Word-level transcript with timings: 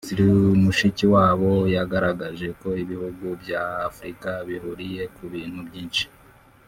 Minisitiri 0.03 0.27
Mushikiwabo 0.63 1.51
yagaragaje 1.75 2.47
ko 2.61 2.69
ibihugu 2.83 3.25
bya 3.41 3.63
Afurika 3.87 4.29
bihuriye 4.47 5.03
ku 5.15 5.23
bintu 5.33 5.59
byinshi 5.67 6.03